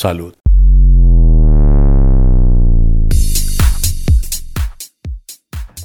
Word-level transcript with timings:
Salud. 0.00 0.32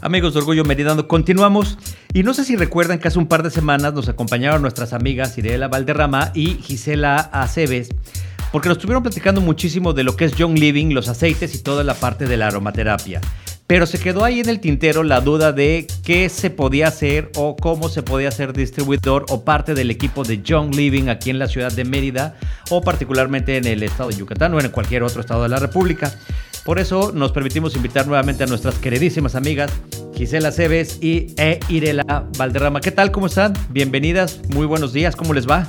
Amigos 0.02 0.34
de 0.34 0.40
Orgullo 0.40 0.64
Meridano, 0.64 1.10
continuamos. 1.10 1.78
Y 2.14 2.24
no 2.24 2.34
sé 2.34 2.46
si 2.46 2.56
recuerdan 2.56 3.00
que 3.00 3.10
hace 3.10 3.20
un 3.20 3.28
par 3.28 3.44
de 3.44 3.52
semanas 3.52 3.94
nos 3.94 4.08
acompañaron 4.08 4.62
nuestras 4.62 4.94
amigas 4.94 5.38
Irela 5.38 5.68
Valderrama 5.68 6.32
y 6.34 6.54
Gisela 6.62 7.18
Aceves, 7.18 7.90
porque 8.54 8.70
nos 8.70 8.78
estuvieron 8.78 9.04
platicando 9.04 9.42
muchísimo 9.42 9.92
de 9.92 10.06
lo 10.06 10.16
que 10.16 10.24
es 10.24 10.36
Young 10.38 10.58
Living, 10.58 10.94
los 10.94 11.10
aceites 11.10 11.54
y 11.54 11.62
toda 11.62 11.84
la 11.84 11.96
parte 11.96 12.26
de 12.26 12.38
la 12.38 12.48
aromaterapia. 12.48 13.20
Pero 13.68 13.88
se 13.88 13.98
quedó 13.98 14.24
ahí 14.24 14.40
en 14.40 14.50
el 14.50 14.60
tintero 14.60 15.02
la 15.02 15.22
duda 15.22 15.52
de 15.52 15.88
qué 16.04 16.30
se 16.30 16.52
podía 16.52 16.88
hacer 16.88 17.32
o 17.36 17.56
cómo 17.56 17.90
se 17.90 18.04
podía 18.04 18.30
ser 18.30 18.54
distribuidor 18.54 19.26
o 19.30 19.44
parte 19.44 19.74
del 19.74 19.90
equipo 19.90 20.24
de 20.24 20.44
Young 20.44 20.76
Living 20.76 21.08
aquí 21.08 21.32
en 21.32 21.40
la 21.40 21.48
ciudad 21.48 21.72
de 21.72 21.84
Mérida 21.84 22.38
o 22.70 22.82
particularmente 22.82 23.58
en 23.58 23.66
el 23.66 23.82
estado 23.82 24.10
de 24.10 24.18
Yucatán 24.18 24.54
o 24.54 24.60
en 24.60 24.70
cualquier 24.70 25.02
otro 25.02 25.22
estado 25.22 25.42
de 25.44 25.50
la 25.50 25.58
República. 25.58 26.14
Por 26.64 26.78
eso 26.78 27.12
nos 27.12 27.32
permitimos 27.32 27.76
invitar 27.76 28.06
nuevamente 28.06 28.44
a 28.44 28.48
nuestras 28.48 28.76
queridísimas 28.76 29.34
amigas 29.34 29.72
Gisela 30.16 30.52
Cebes 30.52 31.00
y 31.02 31.34
e 31.38 31.60
Irela 31.68 32.28
Valderrama. 32.38 32.82
¿Qué 32.82 32.92
tal? 32.92 33.12
¿Cómo 33.12 33.26
están? 33.26 33.54
Bienvenidas, 33.70 34.42
muy 34.50 34.68
buenos 34.68 34.94
días, 34.94 35.16
¿cómo 35.16 35.34
les 35.34 35.50
va? 35.50 35.68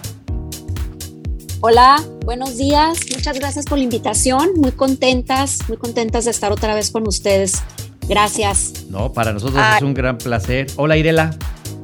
Hola, 1.61 2.05
buenos 2.27 2.59
días, 2.59 2.99
muchas 3.15 3.39
gracias 3.39 3.65
por 3.65 3.79
la 3.79 3.85
invitación, 3.85 4.51
muy 4.57 4.73
contentas, 4.73 5.61
muy 5.69 5.79
contentas 5.79 6.27
de 6.27 6.31
estar 6.31 6.53
otra 6.53 6.75
vez 6.75 6.91
con 6.91 7.09
ustedes. 7.09 7.63
Gracias. 8.09 8.87
No, 8.89 9.13
para 9.13 9.33
nosotros 9.33 9.63
es 9.77 9.83
un 9.83 9.95
gran 9.95 10.19
placer. 10.19 10.67
Hola 10.77 10.97
Irela. 10.97 11.37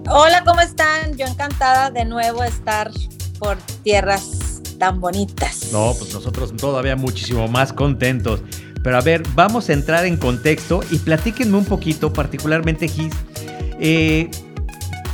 Hola, 0.08 0.42
¿cómo 0.44 0.60
están? 0.60 1.16
Yo 1.16 1.26
encantada 1.26 1.90
de 1.90 2.04
nuevo 2.04 2.44
estar 2.44 2.90
por 3.38 3.56
tierras 3.82 4.60
tan 4.78 5.00
bonitas. 5.00 5.70
No, 5.72 5.94
pues 5.98 6.12
nosotros 6.12 6.56
todavía 6.56 6.96
muchísimo 6.96 7.48
más 7.48 7.72
contentos. 7.72 8.42
Pero 8.82 8.96
a 8.96 9.00
ver, 9.00 9.22
vamos 9.34 9.68
a 9.68 9.72
entrar 9.72 10.06
en 10.06 10.16
contexto 10.16 10.80
y 10.90 10.98
platíquenme 10.98 11.56
un 11.56 11.64
poquito, 11.64 12.12
particularmente 12.12 12.88
Gis, 12.88 13.14
eh, 13.78 14.28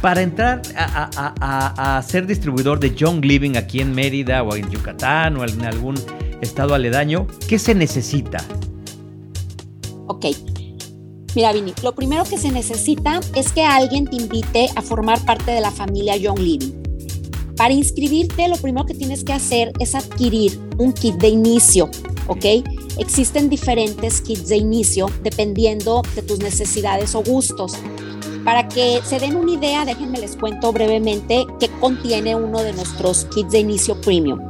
para 0.00 0.22
entrar 0.22 0.62
a, 0.76 2.02
ser 2.06 2.26
distribuidor 2.26 2.80
de 2.80 2.94
Young 2.94 3.24
Living 3.24 3.56
aquí 3.56 3.80
en 3.80 3.94
Mérida 3.94 4.42
o 4.42 4.54
en 4.54 4.70
Yucatán 4.70 5.36
o 5.36 5.44
en 5.44 5.64
algún 5.64 5.96
estado 6.40 6.74
aledaño, 6.74 7.26
¿qué 7.48 7.58
se 7.58 7.74
necesita? 7.74 8.38
Ok. 10.06 10.26
Mira, 11.34 11.52
Vini, 11.52 11.72
lo 11.82 11.94
primero 11.94 12.24
que 12.24 12.38
se 12.38 12.50
necesita 12.50 13.20
es 13.34 13.52
que 13.52 13.62
alguien 13.62 14.06
te 14.06 14.16
invite 14.16 14.70
a 14.74 14.82
formar 14.82 15.24
parte 15.24 15.50
de 15.50 15.60
la 15.60 15.70
familia 15.70 16.16
Young 16.16 16.38
Living. 16.38 16.72
Para 17.56 17.74
inscribirte, 17.74 18.48
lo 18.48 18.56
primero 18.56 18.86
que 18.86 18.94
tienes 18.94 19.24
que 19.24 19.32
hacer 19.32 19.72
es 19.80 19.94
adquirir 19.94 20.58
un 20.78 20.92
kit 20.92 21.16
de 21.16 21.28
inicio, 21.28 21.90
¿ok? 22.28 22.44
Existen 22.98 23.48
diferentes 23.48 24.20
kits 24.20 24.48
de 24.48 24.56
inicio 24.56 25.10
dependiendo 25.22 26.02
de 26.14 26.22
tus 26.22 26.38
necesidades 26.38 27.14
o 27.14 27.22
gustos. 27.22 27.74
Para 28.44 28.68
que 28.68 29.00
se 29.04 29.18
den 29.18 29.36
una 29.36 29.52
idea, 29.52 29.84
déjenme 29.84 30.18
les 30.18 30.36
cuento 30.36 30.72
brevemente 30.72 31.46
qué 31.60 31.68
contiene 31.80 32.34
uno 32.34 32.62
de 32.62 32.72
nuestros 32.72 33.24
kits 33.26 33.50
de 33.50 33.58
inicio 33.58 34.00
premium. 34.00 34.40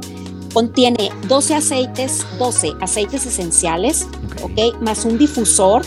Contiene 0.53 1.09
12 1.27 1.55
aceites, 1.55 2.25
12 2.37 2.73
aceites 2.79 3.25
esenciales, 3.25 4.07
¿ok? 4.41 4.79
Más 4.81 5.03
un 5.05 5.17
difusor. 5.17 5.81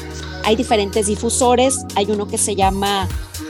Hay 0.45 0.57
diferentes 0.57 1.07
difusores. 1.07 1.85
Hay 1.97 2.11
uno 2.11 2.27
que 2.27 2.39
se 2.39 2.55
llama 2.55 3.09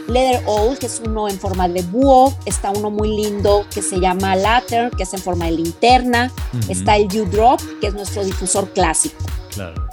Leather 0.08 0.42
Owl, 0.46 0.78
que 0.78 0.86
es 0.86 1.00
uno 1.04 1.28
en 1.28 1.38
forma 1.38 1.68
de 1.68 1.82
búho, 1.82 2.34
está 2.44 2.70
uno 2.70 2.90
muy 2.90 3.08
lindo 3.08 3.64
que 3.72 3.82
se 3.82 4.00
llama 4.00 4.36
Latter, 4.36 4.90
que 4.90 5.04
es 5.04 5.14
en 5.14 5.20
forma 5.20 5.46
de 5.46 5.52
linterna, 5.52 6.30
está 6.68 6.96
el 6.96 7.08
Dew 7.08 7.26
Drop, 7.26 7.60
que 7.80 7.88
es 7.88 7.94
nuestro 7.94 8.24
difusor 8.24 8.68
clásico. 8.70 9.16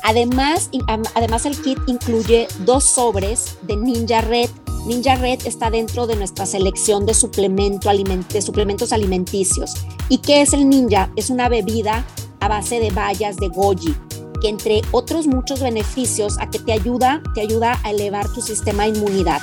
Además, 0.04 0.70
además, 1.16 1.46
el 1.46 1.62
kit 1.62 1.78
incluye 1.88 2.48
dos 2.66 2.84
sobres 2.84 3.58
de 3.64 3.76
Ninja 3.76 4.22
Red. 4.22 4.50
Ninja 4.86 5.16
Red 5.16 5.46
está 5.46 5.70
dentro 5.70 6.08
de 6.08 6.16
nuestra 6.16 6.46
selección 6.46 7.06
de, 7.06 7.14
suplemento 7.14 7.90
de 7.90 8.42
suplementos 8.42 8.94
alimenticios. 8.94 9.74
¿Y 10.08 10.20
qué 10.20 10.42
es 10.42 10.54
el 10.54 10.70
Ninja? 10.70 11.12
Es 11.18 11.30
una 11.30 11.50
bebida 11.50 12.06
a 12.40 12.48
base 12.48 12.80
de 12.80 12.90
bayas 12.92 13.36
de 13.36 13.50
goji 13.50 13.94
que 14.40 14.50
entre 14.50 14.82
otros 14.92 15.28
muchos 15.28 15.62
beneficios 15.62 16.38
a 16.40 16.50
que 16.50 16.60
te 16.60 16.74
ayuda, 16.74 17.22
te 17.36 17.42
ayuda 17.42 17.80
a 17.84 17.92
elevar 17.92 18.32
tu 18.34 18.42
sistema 18.42 18.84
de 18.84 18.90
inmunidad. 18.90 19.42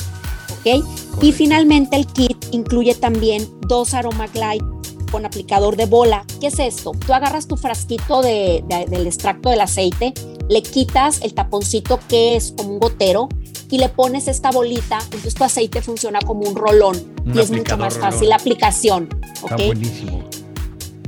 Y 1.23 1.33
finalmente 1.33 1.97
el 1.97 2.07
kit 2.07 2.37
incluye 2.51 2.95
también 2.95 3.49
dos 3.69 3.95
Aroma 3.95 4.27
Glide 4.27 4.65
con 5.13 5.25
aplicador 5.25 5.77
de 5.77 5.87
bola. 5.87 6.25
¿Qué 6.41 6.49
es 6.49 6.59
esto? 6.59 6.93
Tú 7.07 7.15
agarras 7.15 7.47
tu 7.47 7.57
frasquito 7.57 8.21
de, 8.21 8.65
del 8.89 9.07
extracto 9.07 9.51
del 9.51 9.61
aceite, 9.61 10.13
le 10.49 10.63
quitas 10.63 11.23
el 11.23 11.35
taponcito 11.35 12.01
que 12.09 12.37
es 12.37 12.53
como 12.57 12.75
un 12.75 12.79
gotero 12.81 13.29
y 13.71 13.79
le 13.79 13.89
pones 13.89 14.29
esta 14.29 14.51
bolita, 14.51 14.99
entonces 15.05 15.35
tu 15.35 15.45
aceite 15.45 15.83
funciona 15.83 16.21
como 16.21 16.49
un 16.49 16.55
rolón 16.55 17.15
y 17.25 17.39
es 17.39 17.51
mucho 17.51 17.77
más 17.77 17.99
fácil 17.99 18.29
la 18.29 18.37
aplicación. 18.37 19.09
Está 19.35 19.57
buenísimo. 19.57 20.25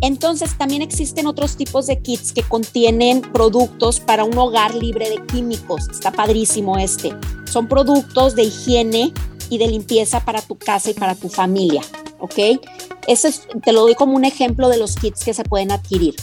Entonces 0.01 0.57
también 0.57 0.83
existen 0.83 1.27
otros 1.27 1.57
tipos 1.57 1.87
de 1.87 2.01
kits 2.01 2.33
que 2.33 2.43
contienen 2.43 3.21
productos 3.21 4.01
para 4.01 4.25
un 4.25 4.37
hogar 4.39 4.75
libre 4.75 5.11
de 5.11 5.25
químicos. 5.27 5.89
Está 5.89 6.13
padrísimo 6.13 6.79
este. 6.79 7.13
Son 7.51 7.67
productos 7.69 8.35
de 8.35 8.45
higiene 8.45 9.13
y 9.51 9.59
de 9.59 9.69
limpieza 9.69 10.25
para 10.25 10.43
tu 10.43 10.57
casa 10.57 10.91
y 10.91 10.95
para 10.95 11.15
tu 11.15 11.29
familia, 11.29 11.83
¿ok? 12.19 12.61
Ese 13.07 13.33
te 13.65 13.73
lo 13.73 13.83
doy 13.83 13.95
como 13.95 14.15
un 14.15 14.25
ejemplo 14.25 14.69
de 14.69 14.77
los 14.77 14.97
kits 14.97 15.25
que 15.25 15.35
se 15.35 15.45
pueden 15.45 15.73
adquirir. 15.73 16.15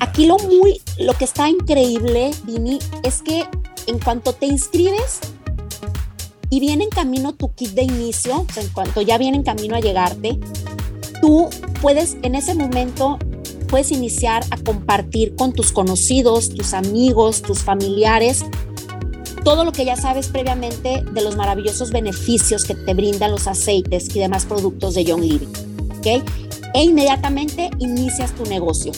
Aquí 0.00 0.26
lo 0.26 0.38
muy, 0.38 0.80
lo 0.98 1.12
que 1.14 1.24
está 1.24 1.48
increíble, 1.48 2.30
Vini, 2.44 2.78
es 3.02 3.22
que 3.22 3.44
en 3.86 3.98
cuanto 3.98 4.32
te 4.32 4.46
inscribes 4.46 5.20
y 6.50 6.60
viene 6.60 6.84
en 6.84 6.90
camino 6.90 7.34
tu 7.34 7.52
kit 7.54 7.70
de 7.70 7.82
inicio, 7.82 8.46
en 8.56 8.68
cuanto 8.68 9.02
ya 9.02 9.18
viene 9.18 9.36
en 9.38 9.42
camino 9.42 9.74
a 9.74 9.80
llegarte, 9.80 10.38
tú 11.20 11.48
puedes 11.82 12.16
en 12.22 12.34
ese 12.34 12.54
momento 12.54 13.18
puedes 13.68 13.90
iniciar 13.90 14.44
a 14.50 14.56
compartir 14.58 15.34
con 15.36 15.52
tus 15.52 15.72
conocidos, 15.72 16.50
tus 16.50 16.72
amigos, 16.72 17.42
tus 17.42 17.58
familiares 17.60 18.44
todo 19.44 19.64
lo 19.64 19.72
que 19.72 19.84
ya 19.84 19.96
sabes 19.96 20.28
previamente 20.28 21.02
de 21.02 21.22
los 21.22 21.36
maravillosos 21.36 21.90
beneficios 21.90 22.64
que 22.64 22.74
te 22.74 22.94
brindan 22.94 23.32
los 23.32 23.46
aceites 23.46 24.14
y 24.14 24.20
demás 24.20 24.46
productos 24.46 24.94
de 24.94 25.04
Young 25.04 25.22
Living. 25.22 25.52
¿ok? 25.98 26.06
E 26.74 26.82
inmediatamente 26.82 27.70
inicias 27.78 28.32
tu 28.32 28.44
negocio. 28.44 28.92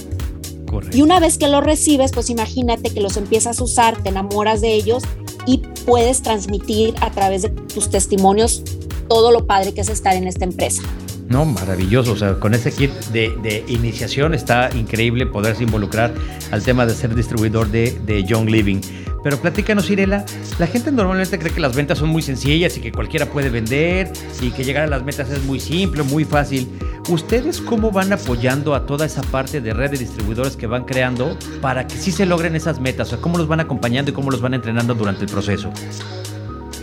Y 0.93 1.03
una 1.03 1.21
vez 1.21 1.39
que 1.39 1.47
los 1.47 1.63
recibes, 1.63 2.11
pues 2.11 2.31
imagínate 2.31 2.91
que 2.91 3.01
los 3.01 3.17
empiezas 3.17 3.61
a 3.61 3.65
usar, 3.65 4.03
te 4.03 4.09
enamoras 4.09 4.61
de 4.61 4.75
ellos 4.75 5.05
y 5.47 5.59
puedes 5.87 6.23
transmitir 6.23 6.95
a 7.01 7.11
través 7.11 7.43
de 7.43 7.49
tus 7.51 7.91
testimonios 7.91 8.63
todo 9.09 9.31
lo 9.31 9.47
padre 9.47 9.73
que 9.73 9.83
es 9.83 9.89
estar 9.89 10.17
en 10.17 10.27
esta 10.27 10.45
empresa. 10.45 10.83
No, 11.29 11.45
maravilloso. 11.45 12.13
O 12.13 12.17
sea, 12.17 12.35
con 12.35 12.55
ese 12.55 12.73
kit 12.73 12.91
de, 13.13 13.65
iniciación 13.69 14.35
está 14.35 14.71
increíble 14.75 15.27
poderse 15.27 15.65
involucrar 15.65 16.13
al 16.51 16.63
tema 16.63 16.87
de 16.87 16.95
ser 16.95 17.15
distribuidor 17.15 17.69
de, 17.69 17.99
de 18.07 18.25
Young 18.25 18.49
Living. 18.49 18.81
Pero 19.25 19.39
platícanos, 19.39 19.89
Irela, 19.89 20.25
la 20.59 20.67
gente 20.67 20.93
normalmente 20.93 21.39
cree 21.39 21.51
que 21.51 21.61
las 21.61 21.75
ventas 21.75 21.97
son 21.97 22.11
muy 22.11 22.21
sencillas 22.21 22.77
y 22.77 22.81
que 22.83 22.93
cualquiera 22.93 23.25
puede 23.25 23.49
vender 23.49 24.13
y 24.43 24.51
que 24.51 24.65
llegar 24.65 24.85
a 24.85 24.87
las 24.87 25.03
metas 25.03 25.31
es 25.31 25.43
muy 25.45 25.61
simple, 25.61 26.03
muy 26.03 26.27
fácil. 26.27 26.69
¿Ustedes 27.09 27.63
cómo 27.63 27.91
van 27.91 28.13
apoyando 28.13 28.75
a 28.75 28.85
toda 28.85 29.07
esa 29.07 29.23
parte 29.23 29.63
de 29.63 29.73
red 29.73 29.93
de 29.93 29.97
distribuidores 29.97 30.57
que 30.57 30.67
van 30.67 30.85
creando 30.85 31.39
para 31.63 31.87
que 31.87 31.97
sí 31.97 32.13
se 32.13 32.27
logren 32.27 32.55
esas 32.55 32.81
metas? 32.81 33.09
O 33.09 33.11
sea, 33.11 33.21
¿cómo 33.21 33.39
los 33.39 33.49
van 33.49 33.61
acompañando 33.61 34.11
y 34.11 34.15
cómo 34.15 34.31
los 34.31 34.43
van 34.43 34.53
entrenando 34.53 34.95
durante 34.95 35.25
el 35.25 35.31
proceso? 35.31 35.73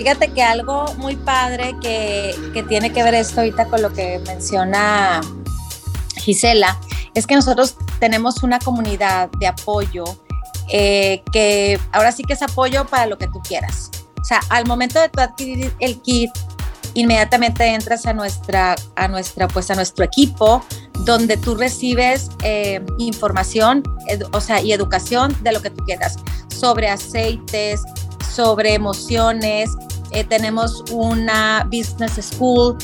Fíjate 0.02 0.30
que 0.30 0.42
algo 0.42 0.92
muy 0.98 1.16
padre 1.16 1.76
que, 1.80 2.34
que 2.56 2.64
tiene 2.64 2.92
que 2.92 3.04
ver 3.04 3.14
esto 3.14 3.42
ahorita 3.42 3.68
con 3.68 3.84
lo 3.84 3.94
que 3.94 4.18
menciona 4.26 5.22
Gisela, 6.16 6.76
es 7.14 7.28
que 7.28 7.36
nosotros 7.36 7.76
tenemos 8.00 8.42
una 8.42 8.58
comunidad 8.58 9.30
de 9.40 9.46
apoyo 9.46 10.06
eh, 10.70 11.22
que 11.32 11.80
ahora 11.92 12.12
sí 12.12 12.24
que 12.24 12.34
es 12.34 12.42
apoyo 12.42 12.88
para 12.88 13.06
lo 13.06 13.20
que 13.20 13.28
tú 13.28 13.42
quieras. 13.48 13.92
O 14.20 14.24
sea, 14.24 14.40
al 14.50 14.66
momento 14.66 15.00
de 15.00 15.08
tú 15.08 15.22
adquirir 15.22 15.72
el 15.78 16.02
kit, 16.02 16.32
inmediatamente 16.96 17.64
entras 17.68 18.08
a 18.08 18.14
nuestra, 18.14 18.78
a 18.96 19.08
nuestra, 19.08 19.48
pues 19.50 19.70
a 19.70 19.76
nuestro 19.76 20.04
equipo, 20.04 20.66
donde 21.02 21.38
tú 21.38 21.54
recibes 21.54 22.32
eh, 22.42 22.84
información, 22.98 23.84
o 24.34 24.42
sea, 24.42 24.62
y 24.62 24.74
educación 24.74 25.38
de 25.44 25.52
lo 25.52 25.62
que 25.62 25.70
tú 25.70 25.84
quieras, 25.86 26.18
sobre 26.48 26.90
aceites, 26.90 27.84
sobre 28.32 28.74
emociones. 28.74 29.70
Eh, 30.12 30.24
tenemos 30.24 30.84
una 30.92 31.68
business 31.72 32.20
school, 32.22 32.78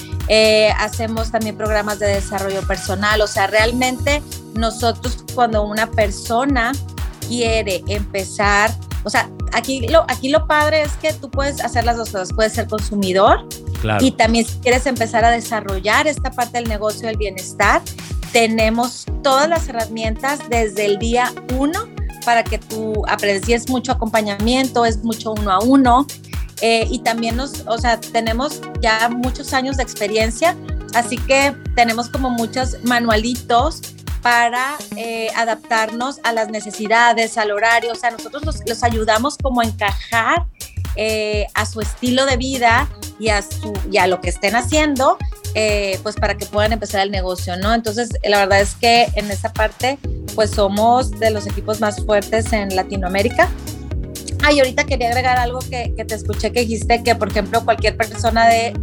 hacemos 0.77 1.31
también 1.31 1.57
programas 1.57 1.99
de 1.99 2.07
desarrollo 2.07 2.61
personal, 2.61 3.21
o 3.21 3.27
sea, 3.27 3.47
realmente 3.47 4.21
nosotros 4.53 5.23
cuando 5.35 5.63
una 5.63 5.89
persona 5.91 6.71
quiere 7.27 7.83
empezar, 7.87 8.71
o 9.03 9.09
sea, 9.09 9.29
aquí 9.53 9.87
lo, 9.87 10.05
aquí 10.07 10.29
lo 10.29 10.47
padre 10.47 10.81
es 10.81 10.93
que 10.93 11.13
tú 11.13 11.29
puedes 11.29 11.63
hacer 11.63 11.85
las 11.85 11.97
dos 11.97 12.09
cosas, 12.09 12.33
puedes 12.33 12.53
ser 12.53 12.67
consumidor 12.67 13.47
y 13.99 14.11
también 14.11 14.45
si 14.45 14.57
quieres 14.59 14.85
empezar 14.85 15.23
a 15.23 15.31
desarrollar 15.31 16.07
esta 16.07 16.31
parte 16.31 16.57
del 16.57 16.67
negocio 16.67 17.07
del 17.07 17.17
bienestar, 17.17 17.81
tenemos 18.31 19.05
todas 19.23 19.47
las 19.47 19.67
herramientas 19.69 20.39
desde 20.49 20.85
el 20.85 20.99
día 20.99 21.33
uno 21.57 21.87
para 22.25 22.43
que 22.43 22.57
tú 22.57 23.03
aprecies 23.07 23.69
mucho 23.69 23.91
acompañamiento, 23.91 24.85
es 24.85 25.03
mucho 25.03 25.33
uno 25.33 25.51
a 25.51 25.59
uno. 25.59 26.05
Eh, 26.61 26.87
y 26.89 26.99
también 26.99 27.35
nos, 27.35 27.63
o 27.67 27.77
sea, 27.77 27.99
tenemos 27.99 28.61
ya 28.81 29.09
muchos 29.09 29.53
años 29.53 29.77
de 29.77 29.83
experiencia, 29.83 30.55
así 30.95 31.17
que 31.17 31.55
tenemos 31.75 32.09
como 32.09 32.29
muchos 32.29 32.83
manualitos 32.83 33.81
para 34.23 34.75
eh, 34.95 35.29
adaptarnos 35.35 36.19
a 36.23 36.33
las 36.33 36.49
necesidades, 36.49 37.37
al 37.37 37.51
horario, 37.51 37.91
o 37.91 37.95
sea, 37.95 38.09
nosotros 38.09 38.43
los, 38.65 38.83
ayudamos 38.83 39.37
como 39.37 39.61
a 39.61 39.65
encajar 39.65 40.45
eh, 40.95 41.45
a 41.53 41.65
su 41.65 41.79
estilo 41.79 42.25
de 42.25 42.37
vida 42.37 42.89
y 43.19 43.29
a, 43.29 43.43
su, 43.43 43.71
y 43.91 43.97
a 43.97 44.07
lo 44.07 44.19
que 44.19 44.29
estén 44.29 44.55
haciendo, 44.55 45.17
pues 46.03 46.15
para 46.15 46.37
que 46.37 46.45
puedan 46.45 46.71
empezar 46.71 47.01
el 47.01 47.09
negocio, 47.09 47.57
¿no? 47.57 47.73
Entonces, 47.73 48.09
la 48.23 48.39
verdad 48.39 48.61
es 48.61 48.75
que 48.75 49.07
en 49.15 49.31
esa 49.31 49.51
parte, 49.51 49.97
pues 50.35 50.51
somos 50.51 51.09
de 51.09 51.31
los 51.31 51.47
equipos 51.47 51.79
más 51.81 52.05
fuertes 52.05 52.53
en 52.53 52.75
Latinoamérica 52.75 53.49
Ay, 54.43 54.59
ahorita 54.59 54.85
quería 54.85 55.09
agregar 55.09 55.37
algo 55.37 55.59
que, 55.59 55.89
te 56.07 56.15
escuché 56.15 56.51
que 56.51 56.61
dijiste, 56.61 57.03
que 57.03 57.15
por 57.15 57.29
ejemplo 57.29 57.63
cualquier 57.65 57.97
persona 57.97 58.47
de, 58.47 58.73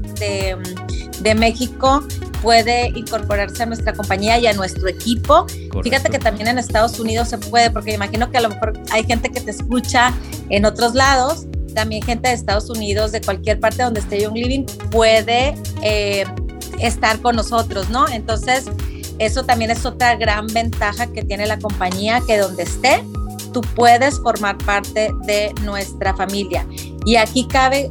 de, 1.22 1.34
México 1.34 2.04
puede 2.42 2.88
incorporarse 2.88 3.62
a 3.62 3.66
nuestra 3.66 3.94
compañía 3.94 4.38
y 4.38 4.46
a 4.46 4.52
nuestro 4.52 4.88
equipo. 4.88 5.46
Fíjate 5.82 6.10
que 6.10 6.18
también 6.18 6.48
en 6.48 6.58
Estados 6.58 7.00
Unidos 7.00 7.28
se 7.28 7.38
puede, 7.38 7.70
porque 7.70 7.94
imagino 7.94 8.30
que 8.30 8.36
a 8.36 8.42
lo 8.42 8.50
mejor 8.50 8.74
hay 8.92 9.04
gente 9.04 9.30
que 9.30 9.40
te 9.40 9.50
escucha 9.50 10.12
en 10.50 10.66
otros 10.66 10.94
lados, 10.94 11.46
también 11.74 12.02
gente 12.02 12.28
de 12.28 12.34
Estados 12.34 12.70
Unidos, 12.70 13.12
de 13.12 13.20
cualquier 13.20 13.60
parte 13.60 13.82
donde 13.82 14.00
esté 14.00 14.20
Young 14.20 14.36
Living, 14.36 14.64
puede 14.90 15.54
eh, 15.82 16.24
estar 16.78 17.20
con 17.20 17.36
nosotros, 17.36 17.90
¿no? 17.90 18.06
Entonces, 18.08 18.64
eso 19.18 19.44
también 19.44 19.70
es 19.70 19.84
otra 19.84 20.16
gran 20.16 20.46
ventaja 20.48 21.06
que 21.06 21.22
tiene 21.22 21.46
la 21.46 21.58
compañía, 21.58 22.20
que 22.26 22.38
donde 22.38 22.64
esté, 22.64 23.02
tú 23.54 23.62
puedes 23.74 24.20
formar 24.20 24.58
parte 24.58 25.10
de 25.26 25.54
nuestra 25.62 26.14
familia. 26.14 26.66
Y 27.06 27.16
aquí 27.16 27.46
cabe, 27.46 27.90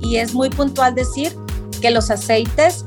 y 0.00 0.16
es 0.16 0.32
muy 0.32 0.48
puntual 0.48 0.94
decir, 0.94 1.36
que 1.82 1.90
los 1.90 2.10
aceites 2.10 2.86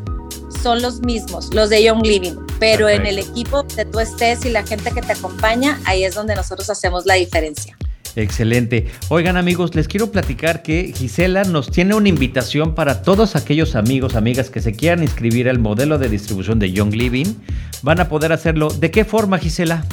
son 0.63 0.81
los 0.81 1.01
mismos, 1.01 1.53
los 1.53 1.69
de 1.69 1.83
Young 1.83 2.03
Living, 2.03 2.37
pero 2.59 2.89
en 2.89 3.05
el 3.05 3.19
equipo 3.19 3.61
de 3.63 3.85
tú 3.85 3.99
estés 3.99 4.45
y 4.45 4.49
la 4.49 4.63
gente 4.63 4.89
que 4.91 5.01
te 5.01 5.11
acompaña, 5.11 5.79
ahí 5.85 6.03
es 6.03 6.15
donde 6.15 6.33
nosotros 6.33 6.69
hacemos 6.69 7.05
la 7.05 7.15
diferencia. 7.15 7.77
Excelente. 8.15 8.87
Oigan 9.09 9.35
amigos, 9.35 9.75
les 9.75 9.89
quiero 9.89 10.09
platicar 10.09 10.63
que 10.63 10.93
Gisela 10.95 11.43
nos 11.43 11.69
tiene 11.69 11.95
una 11.95 12.07
invitación 12.07 12.73
para 12.73 13.01
todos 13.01 13.35
aquellos 13.35 13.75
amigos, 13.75 14.15
amigas 14.15 14.49
que 14.49 14.61
se 14.61 14.71
quieran 14.71 15.03
inscribir 15.03 15.49
al 15.49 15.59
modelo 15.59 15.97
de 15.97 16.07
distribución 16.07 16.57
de 16.57 16.71
Young 16.71 16.93
Living. 16.93 17.35
Van 17.81 17.99
a 17.99 18.07
poder 18.07 18.31
hacerlo. 18.31 18.69
¿De 18.69 18.89
qué 18.89 19.03
forma, 19.03 19.37
Gisela? 19.37 19.85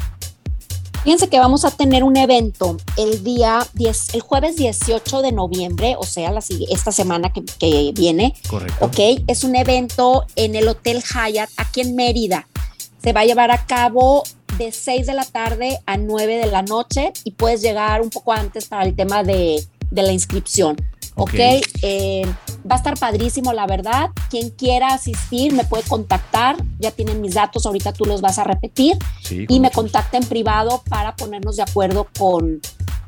Fíjense 1.05 1.29
que 1.29 1.39
vamos 1.41 1.65
a 1.65 1.73
tener 1.73 2.05
un 2.05 2.17
evento 2.17 2.77
el 2.97 3.25
día 3.25 3.67
10, 3.75 4.15
el 4.15 4.21
jueves 4.21 4.57
18 4.57 5.23
de 5.23 5.33
noviembre, 5.33 5.97
o 5.99 6.05
sea, 6.05 6.31
la, 6.31 6.43
esta 6.71 6.93
semana 6.93 7.33
que, 7.33 7.93
viene. 7.93 8.35
Correcto. 8.49 8.85
Ok, 8.85 9.25
es 9.27 9.43
un 9.43 9.57
evento 9.57 10.25
en 10.37 10.55
el 10.55 10.69
Hotel 10.69 11.03
Hyatt 11.03 11.51
aquí 11.57 11.81
en 11.81 11.97
Mérida. 11.97 12.47
Se 13.03 13.13
va 13.13 13.21
a 13.21 13.25
llevar 13.25 13.51
a 13.51 13.67
cabo 13.67 14.23
de 14.59 14.71
6 14.71 15.07
de 15.07 15.15
la 15.15 15.25
tarde 15.25 15.81
a 15.87 15.97
9 15.97 16.37
de 16.37 16.47
la 16.47 16.63
noche 16.63 17.13
y 17.25 17.33
puedes 17.33 17.63
llegar 17.63 18.01
un 18.01 18.11
poco 18.11 18.33
antes 18.33 18.67
para 18.67 18.85
el 18.85 18.95
tema 18.95 19.25
de, 19.25 19.65
de 19.91 20.03
la 20.03 20.13
inscripción. 20.13 20.77
Ok, 21.17 21.35
eh, 21.83 22.23
va 22.70 22.76
a 22.76 22.79
estar 22.79 22.99
padrísimo, 22.99 23.53
la 23.53 23.67
verdad. 23.67 24.11
Quien 24.31 24.50
quiera 24.50 24.94
asistir 24.94 25.53
me 25.53 25.64
puede 25.64 25.82
contactar. 25.85 26.56
Ya 26.79 26.91
tienen 26.91 27.20
mis 27.20 27.35
datos, 27.35 27.67
ahorita 27.67 27.93
tú 27.93 28.05
los 28.05 28.20
vas 28.20 28.38
a 28.38 28.44
repetir. 28.44 28.97
y 29.31 29.61
me 29.61 29.70
contacta 29.70 30.17
en 30.17 30.25
privado 30.25 30.82
para 30.88 31.17
ponernos 31.17 31.56
de 31.56 31.62
acuerdo 31.62 32.09
con, 32.19 32.61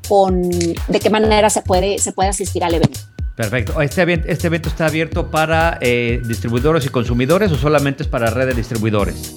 con 0.08 0.48
de 0.50 1.00
qué 1.00 1.10
manera 1.10 1.50
se 1.50 1.62
puede, 1.62 1.98
se 1.98 2.12
puede 2.12 2.30
asistir 2.30 2.64
al 2.64 2.74
evento. 2.74 3.00
Perfecto. 3.36 3.80
¿Este 3.80 4.02
evento, 4.02 4.28
este 4.28 4.46
evento 4.46 4.68
está 4.68 4.86
abierto 4.86 5.30
para 5.30 5.78
eh, 5.80 6.20
distribuidores 6.24 6.86
y 6.86 6.88
consumidores 6.88 7.50
o 7.50 7.56
solamente 7.56 8.04
es 8.04 8.08
para 8.08 8.30
red 8.30 8.46
de 8.46 8.54
distribuidores? 8.54 9.34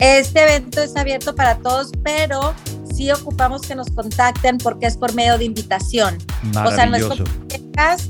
Este 0.00 0.42
evento 0.42 0.82
está 0.82 1.00
abierto 1.00 1.34
para 1.34 1.56
todos, 1.58 1.90
pero 2.02 2.54
sí 2.92 3.10
ocupamos 3.10 3.62
que 3.62 3.76
nos 3.76 3.90
contacten 3.90 4.58
porque 4.58 4.86
es 4.86 4.96
por 4.96 5.14
medio 5.14 5.38
de 5.38 5.44
invitación. 5.44 6.18
O 6.64 6.70
sea, 6.70 6.86
no 6.86 6.96
es 6.96 7.04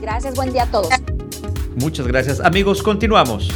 gracias, 0.00 0.34
buen 0.34 0.52
día 0.52 0.64
a 0.64 0.70
todos. 0.70 0.88
Muchas 1.76 2.06
gracias. 2.06 2.40
Amigos, 2.40 2.82
continuamos. 2.82 3.50